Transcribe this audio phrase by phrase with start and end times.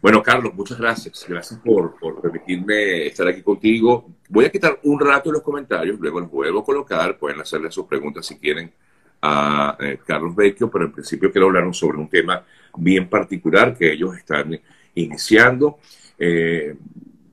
[0.00, 1.26] Bueno, Carlos, muchas gracias.
[1.28, 4.08] Gracias por, permitirme estar aquí contigo.
[4.30, 7.18] Voy a quitar un rato los comentarios, luego los vuelvo a colocar.
[7.18, 8.72] Pueden hacerle sus preguntas si quieren
[9.20, 12.42] a eh, Carlos Vecchio, pero en principio quiero hablar sobre un tema
[12.76, 14.58] bien particular que ellos están
[14.94, 15.78] iniciando,
[16.18, 16.74] eh,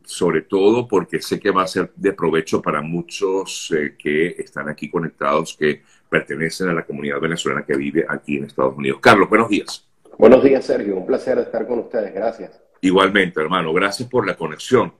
[0.04, 4.68] sobre todo porque sé que va a ser de provecho para muchos eh, que están
[4.68, 8.99] aquí conectados, que pertenecen a la comunidad venezolana que vive aquí en Estados Unidos.
[9.02, 9.86] Carlos, buenos días.
[10.18, 10.97] Buenos días, Sergio.
[10.97, 12.13] Un placer estar con ustedes.
[12.13, 12.59] Gracias.
[12.81, 13.73] Igualmente, hermano.
[13.73, 14.93] Gracias por la conexión.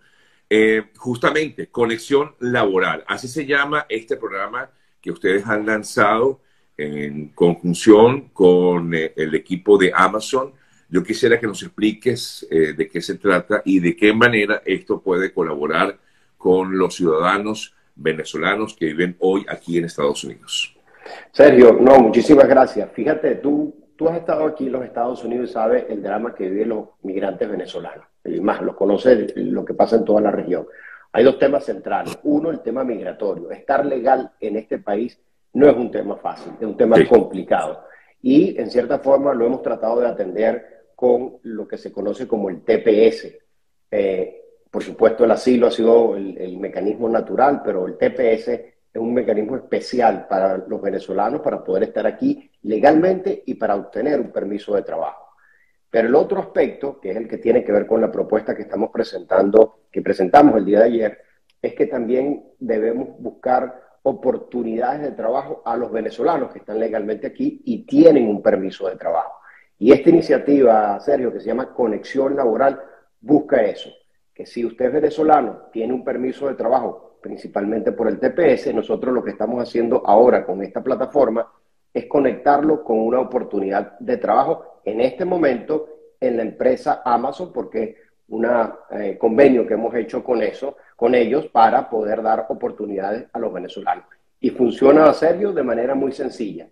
[0.96, 3.04] justamente, conexión laboral.
[3.08, 4.70] Así se llama este programa
[5.02, 6.42] que ustedes han lanzado
[6.78, 10.54] en conjunción con eh, el equipo de Amazon.
[10.90, 15.02] Yo quisiera que nos expliques eh, de qué se trata y de qué manera esto
[15.02, 15.98] puede colaborar
[16.38, 20.76] con los ciudadanos venezolanos que viven hoy aquí en Estados Unidos.
[21.32, 22.90] Sergio, no, muchísimas gracias.
[22.94, 26.50] Fíjate, tú, tú has estado aquí en los Estados Unidos y sabes el drama que
[26.50, 28.06] viven los migrantes venezolanos.
[28.24, 30.68] Y más, lo conoces lo que pasa en toda la región.
[31.12, 32.18] Hay dos temas centrales.
[32.24, 33.50] Uno, el tema migratorio.
[33.52, 35.20] Estar legal en este país
[35.54, 37.84] no es un tema fácil, es un tema complicado.
[38.22, 42.50] Y en cierta forma lo hemos tratado de atender con lo que se conoce como
[42.50, 43.36] el TPS.
[43.90, 48.60] Eh, por supuesto, el asilo ha sido el, mecanismo natural, pero el TPS
[49.00, 54.32] un mecanismo especial para los venezolanos para poder estar aquí legalmente y para obtener un
[54.32, 55.28] permiso de trabajo.
[55.90, 58.64] Pero el otro aspecto, que es el que tiene que ver con la propuesta que
[58.64, 61.18] estamos presentando, que presentamos el día de ayer,
[61.62, 67.62] es que también debemos buscar oportunidades de trabajo a los venezolanos que están legalmente aquí
[67.66, 69.34] y tienen un permiso de trabajo.
[69.80, 72.82] Y esta iniciativa, Sergio, que se llama Conexión Laboral,
[73.20, 73.90] busca eso,
[74.34, 79.14] que si usted es venezolano, tiene un permiso de trabajo, principalmente por el TPS, nosotros
[79.14, 81.46] lo que estamos haciendo ahora con esta plataforma
[81.94, 85.90] es conectarlo con una oportunidad de trabajo en este momento
[86.22, 87.98] en la empresa Amazon, porque
[88.30, 88.48] un
[88.92, 93.52] eh, convenio que hemos hecho con eso, con ellos para poder dar oportunidades a los
[93.52, 94.06] venezolanos.
[94.40, 96.70] Y funciona, Sergio, de manera muy sencilla.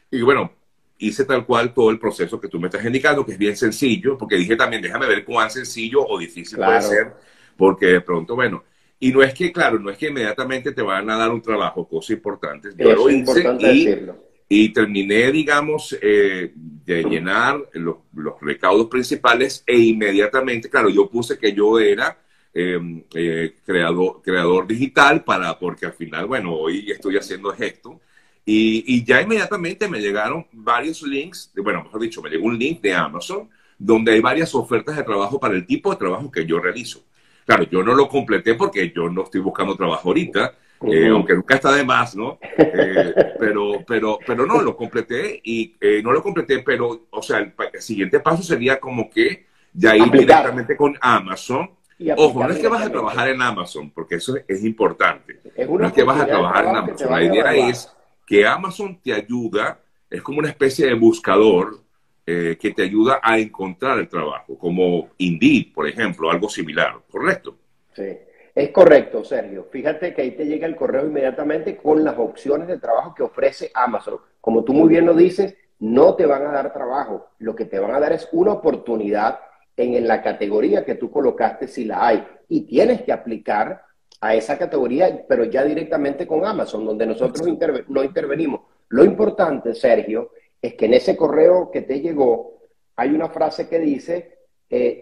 [0.09, 0.51] y bueno,
[0.97, 4.18] hice tal cual todo el proceso que tú me estás indicando, que es bien sencillo,
[4.18, 7.13] porque dije también, déjame ver cuán sencillo o difícil puede ser,
[7.56, 8.63] porque de pronto, bueno,
[9.00, 11.88] y no es que, claro, no es que inmediatamente te van a dar un trabajo,
[11.88, 12.75] cosas importantes.
[12.78, 16.53] Yo lo hice y, y, terminé, digamos, eh,
[16.96, 22.18] llenar los, los, recaudos principales e inmediatamente, claro, yo puse que yo era
[22.53, 28.00] em, eh, creador, creador digital para, porque al final, bueno, hoy estoy haciendo esto
[28.46, 32.94] y, ya inmediatamente me llegaron varios links, bueno, mejor dicho, me llegó un link de
[32.94, 37.03] Amazon donde hay varias ofertas de trabajo para el tipo de trabajo que yo realizo.
[37.46, 41.56] Claro, yo no lo completé porque yo no estoy buscando trabajo ahorita, eh, aunque nunca
[41.56, 42.40] está de más, ¿no?
[42.58, 47.39] Eh, pero, pero, pero no, lo completé y eh, no lo completé, pero, o sea,
[47.39, 51.69] el, siguiente paso sería como que ya ir directamente con Amazon.
[52.18, 55.39] Ojo, no es que vas a trabajar en Amazon, porque eso es, importante.
[55.68, 57.12] no es que vas a trabajar en Amazon.
[57.12, 57.92] La idea es
[58.25, 59.80] que Amazon te ayuda,
[60.10, 61.80] es como una especie de buscador
[62.25, 67.57] eh, que te ayuda a encontrar el trabajo, como Indeed, por ejemplo, algo similar, ¿correcto?
[67.95, 68.04] Sí,
[68.53, 69.68] es correcto, Sergio.
[69.69, 73.71] Fíjate que ahí te llega el correo inmediatamente con las opciones de trabajo que ofrece
[73.74, 74.18] Amazon.
[74.39, 77.80] Como tú muy bien lo dices, no te van a dar trabajo, lo que te
[77.80, 79.39] van a dar es una oportunidad
[79.77, 83.83] en la categoría que tú colocaste si la hay y tienes que aplicar
[84.19, 87.48] a esa categoría, pero ya directamente con Amazon, donde nosotros
[87.88, 88.62] no intervenimos.
[88.89, 90.31] Lo importante, Sergio,
[90.62, 92.59] es que en ese correo que te llegó
[92.95, 94.40] hay una frase que dice,
[94.71, 95.01] eh,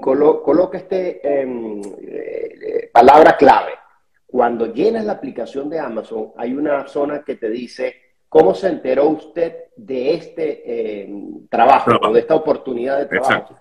[0.00, 3.72] coloca este em, eh, palabra clave.
[4.24, 7.96] Cuando llenas la aplicación de Amazon, hay una zona que te dice
[8.28, 13.56] cómo se enteró usted de este em, trabajo, o de esta oportunidad de trabajo.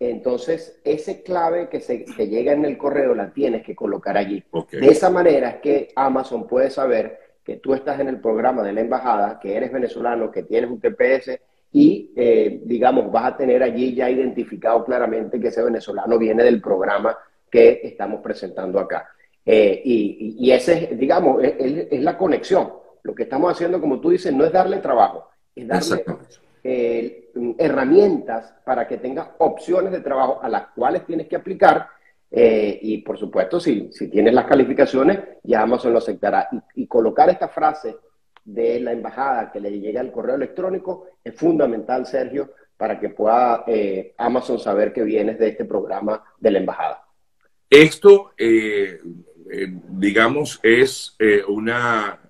[0.00, 4.44] Entonces, ese clave que, se, llega en el correo la tienes que colocar allí.
[4.70, 8.72] De esa manera es que Amazon puede saber que tú estás en el programa de
[8.72, 11.38] la embajada, que eres venezolano, que tienes un TPS
[11.72, 16.60] y, eh, digamos, vas a tener allí ya identificado claramente que ese venezolano viene del
[16.60, 17.16] programa
[17.50, 19.08] que estamos presentando acá.
[19.44, 22.72] Eh, y, ese, digamos, es, la conexión.
[23.02, 26.04] Lo que estamos haciendo, como tú dices, no es darle trabajo, es darle
[26.64, 31.88] eh, herramientas para que tengas opciones de trabajo a las cuales tienes que aplicar
[32.30, 36.48] eh, y por supuesto, si, si tienes las calificaciones, ya Amazon lo aceptará.
[36.74, 37.96] Y, colocar esta frase
[38.54, 43.64] de la embajada que le llega al correo electrónico es fundamental, Sergio, para que pueda
[43.66, 47.04] eh, Amazon saber que vienes de este programa de la embajada.
[47.68, 49.00] Esto, eh,
[49.90, 51.16] digamos, es
[51.48, 52.20] una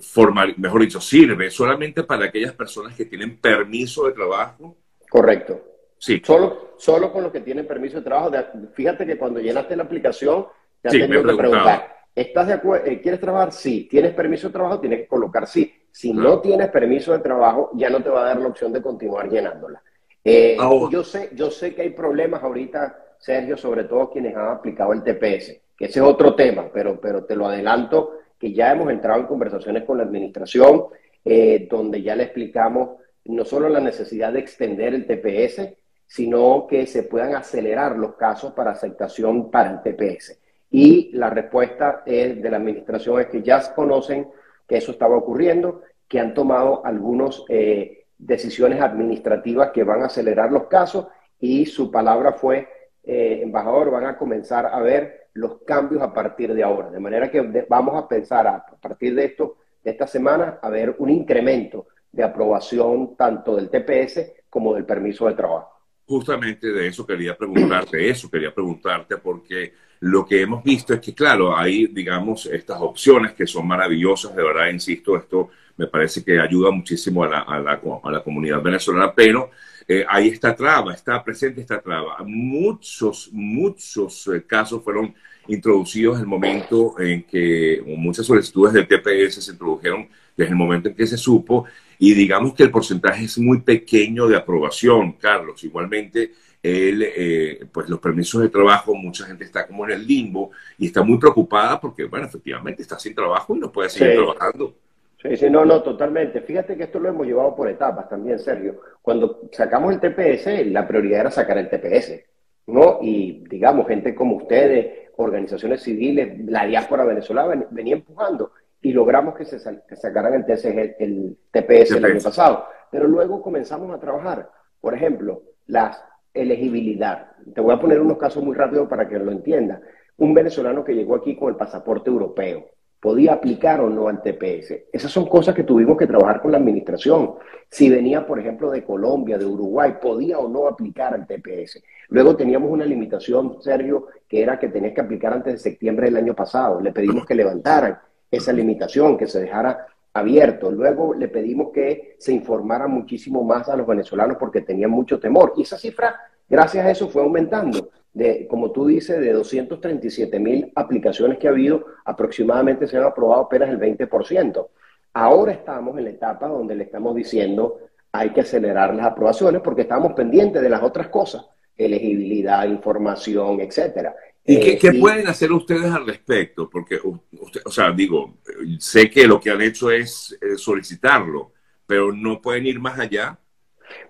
[0.00, 4.76] formal, mejor dicho, sirve solamente para aquellas personas que tienen permiso de trabajo.
[5.08, 5.72] Correcto.
[5.98, 6.20] Sí.
[6.24, 8.32] Solo, solo con los que tienen permiso de trabajo.
[8.74, 10.46] fíjate que cuando llenaste la aplicación,
[10.82, 12.86] te que preguntar, ¿estás de acuerdo?
[12.86, 13.52] Eh, ¿Quieres trabajar?
[13.52, 13.86] Sí.
[13.90, 14.80] ¿Tienes permiso de trabajo?
[14.80, 15.72] Tienes que colocar sí.
[15.90, 16.40] Si no.
[16.40, 19.82] tienes permiso de trabajo, ya no te va a dar la opción de continuar llenándola.
[20.24, 20.56] Eh,
[20.90, 25.02] yo, sé, yo sé que hay problemas ahorita, Sergio, sobre todo quienes han aplicado el
[25.02, 29.20] TPS, que ese es otro tema, pero, pero te lo adelanto que ya hemos entrado
[29.20, 30.86] en conversaciones con la administración,
[31.24, 35.76] eh, donde ya le explicamos no solo la necesidad de extender el TPS,
[36.06, 40.40] sino que se puedan acelerar los casos para aceptación para el TPS.
[40.74, 44.30] Y la respuesta de la administración es que ya conocen
[44.66, 50.50] que eso estaba ocurriendo, que han tomado algunas eh, decisiones administrativas que van a acelerar
[50.50, 51.08] los casos
[51.38, 52.66] y su palabra fue,
[53.04, 56.90] eh, embajador, van a comenzar a ver los cambios a partir de ahora.
[56.90, 60.70] De manera que vamos a pensar a, a partir de esto, de esta semana, a
[60.70, 65.71] ver un incremento de aprobación tanto del TPS como del permiso de trabajo
[66.12, 71.14] justamente de eso quería preguntarte, eso quería preguntarte, porque lo que hemos visto es que,
[71.14, 75.48] claro, hay, digamos, estas opciones que son maravillosas, de verdad, insisto, esto
[75.78, 79.52] me parece que ayuda muchísimo a la, a la, a la comunidad venezolana, pero
[79.88, 82.18] eh, ahí está traba, está presente esta traba.
[82.26, 85.14] Muchos, muchos eh, casos fueron
[85.48, 90.88] introducidos en el momento en que muchas solicitudes del TPS se introdujeron desde el momento
[90.88, 91.66] en que se supo
[91.98, 95.62] y digamos que el porcentaje es muy pequeño de aprobación, Carlos.
[95.62, 100.50] Igualmente, el, eh, pues los permisos de trabajo, mucha gente está como en el limbo
[100.78, 104.74] y está muy preocupada porque, bueno, efectivamente está sin trabajo y no puede seguir trabajando.
[105.22, 106.40] Sí, sí, no, no, totalmente.
[106.40, 108.80] Fíjate que esto lo hemos llevado por etapas también, Sergio.
[109.00, 112.20] Cuando sacamos el TPS, la prioridad era sacar el TPS,
[112.66, 112.98] ¿no?
[113.00, 118.50] Y, digamos, gente como ustedes, organizaciones civiles, la diáspora venezolana venía empujando
[118.82, 122.66] y logramos que se sacaran el, el TPS el año pasado.
[122.90, 124.50] Pero luego comenzamos a trabajar,
[124.80, 125.96] por ejemplo, la
[126.34, 127.28] elegibilidad.
[127.54, 129.80] Te voy a poner unos casos muy rápidos para que lo entienda.
[130.18, 132.66] Un venezolano que llegó aquí con el pasaporte europeo,
[133.00, 134.88] ¿podía aplicar o no al TPS?
[134.92, 137.34] Esas son cosas que tuvimos que trabajar con la administración.
[137.70, 141.82] Si venía, por ejemplo, de Colombia, de Uruguay, ¿podía o no aplicar al TPS?
[142.08, 146.16] Luego teníamos una limitación, Sergio, que era que tenías que aplicar antes de septiembre del
[146.16, 146.80] año pasado.
[146.80, 147.98] Le pedimos que levantaran
[148.32, 150.72] esa limitación, que se dejara abierto.
[150.72, 155.52] Luego le pedimos que se informara muchísimo más a los venezolanos porque tenían mucho temor.
[155.56, 156.16] Y esa cifra,
[156.48, 157.90] gracias a eso, fue aumentando.
[158.12, 163.42] De, como tú dices, de 237 mil aplicaciones que ha habido, aproximadamente se han aprobado
[163.42, 164.66] apenas el 20%.
[165.14, 167.78] Ahora estamos en la etapa donde le estamos diciendo
[168.12, 171.46] hay que acelerar las aprobaciones porque estamos pendientes de las otras cosas,
[171.76, 174.14] elegibilidad, información, etcétera.
[174.44, 176.68] ¿Y qué, eh, pueden hacer ustedes al respecto?
[176.68, 176.98] Porque,
[177.40, 178.38] usted, o sea, digo,
[178.78, 181.52] sé que lo que han hecho es eh, solicitarlo,
[181.86, 183.38] pero no pueden ir más allá.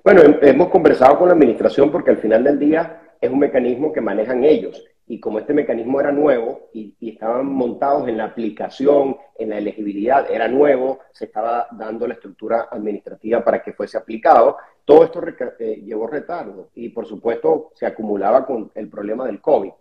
[0.03, 4.01] Bueno, hemos conversado con la administración porque al final del día es un mecanismo que
[4.01, 4.83] manejan ellos.
[5.07, 10.31] Y como este mecanismo era nuevo y, estaban montados en la aplicación, en la elegibilidad,
[10.31, 15.21] era nuevo, se estaba dando la estructura administrativa para que fuese aplicado, todo esto
[15.59, 19.73] eh, llevó retardo y por supuesto se acumulaba con el problema del COVID.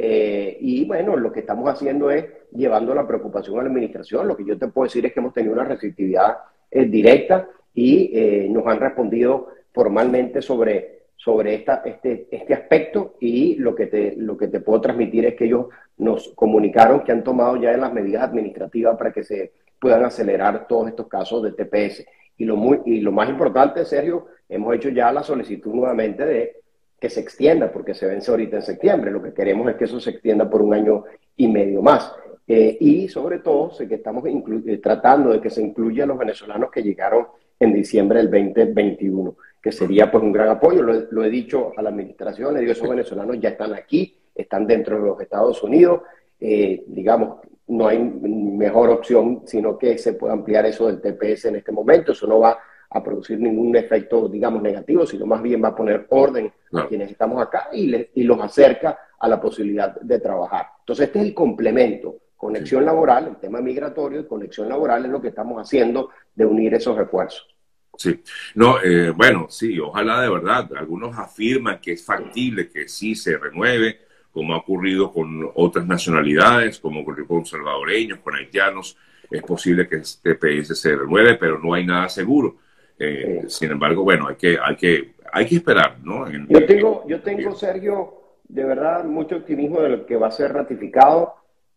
[0.00, 4.28] Eh, y bueno, lo que estamos haciendo es llevando la preocupación a la administración.
[4.28, 6.36] Lo que yo te puedo decir es que hemos tenido una receptividad
[6.70, 13.56] eh, directa y eh, nos han respondido formalmente sobre, sobre esta, este, este aspecto y
[13.56, 17.24] lo que, te, lo que te puedo transmitir es que ellos nos comunicaron que han
[17.24, 22.06] tomado ya las medidas administrativas para que se puedan acelerar todos estos casos de TPS.
[22.36, 26.56] Y lo, muy, y lo más importante, Sergio, hemos hecho ya la solicitud nuevamente de
[27.00, 29.10] que se extienda, porque se vence ahorita en septiembre.
[29.10, 31.04] Lo que queremos es que eso se extienda por un año
[31.36, 32.12] y medio más.
[32.46, 36.18] Eh, y sobre todo, sé que estamos eh, tratando de que se incluya a los
[36.18, 37.26] venezolanos que llegaron
[37.60, 40.82] en diciembre del 2021, que sería pues un gran apoyo.
[40.82, 44.96] Lo, he dicho a la administración, le digo, esos venezolanos ya están aquí, están dentro
[44.98, 46.02] de los Estados Unidos,
[46.40, 51.56] eh, digamos, no hay mejor opción sino que se pueda ampliar eso del TPS en
[51.56, 52.12] este momento.
[52.12, 52.58] Eso no va
[52.90, 57.10] a producir ningún efecto, digamos, negativo, sino más bien va a poner orden a quienes
[57.10, 60.66] estamos acá y, y los acerca a la posibilidad de trabajar.
[60.80, 62.16] Entonces, este es el complemento.
[62.36, 66.72] Conexión laboral, el tema migratorio y conexión laboral es lo que estamos haciendo de unir
[66.74, 67.48] esos esfuerzos.
[67.96, 68.22] Sí,
[68.54, 70.70] no, eh, bueno, sí, ojalá de verdad.
[70.76, 73.98] Algunos afirman que es factible que sí se renueve,
[74.30, 78.96] como ha ocurrido con otras nacionalidades, como ocurrió con salvadoreños, con haitianos.
[79.28, 82.58] Es posible que este país se renueve, pero no hay nada seguro.
[82.98, 86.28] Eh, sin embargo, bueno, hay que, hay que, hay que esperar, ¿no?
[86.30, 88.14] yo tengo, yo tengo, Sergio,
[88.48, 91.34] de verdad, mucho optimismo de lo que va a ser ratificado.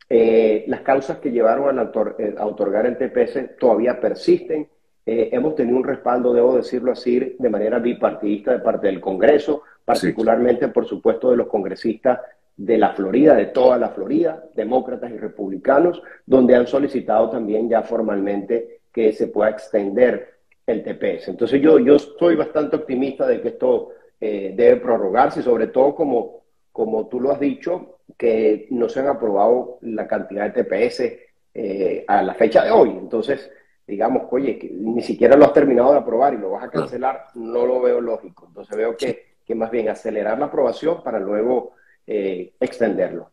[0.10, 4.68] Eh, las causas que llevaron a, eh, otorgar el TPS todavía persisten.
[5.06, 10.68] hemos tenido un respaldo, debo decirlo así, de manera bipartidista de parte del Congreso, particularmente,
[10.70, 12.20] por supuesto, de los congresistas
[12.56, 17.82] de la Florida, de toda la Florida, demócratas y republicanos, donde han solicitado también ya
[17.82, 21.30] formalmente que se pueda extender el TPS.
[21.30, 23.89] Entonces yo, yo estoy bastante optimista de que esto
[24.20, 29.08] eh, debe prorrogarse, sobre todo como, como tú lo has dicho, que no se han
[29.08, 31.20] aprobado la cantidad de TPS
[31.53, 32.89] eh, a la fecha de hoy.
[32.89, 33.50] Entonces,
[33.86, 37.27] digamos, oye, que ni siquiera lo has terminado de aprobar y lo vas a cancelar,
[37.36, 38.46] no lo veo lógico.
[38.48, 41.74] Entonces veo que, que más bien acelerar la aprobación para luego
[42.08, 43.30] eh, extenderlo.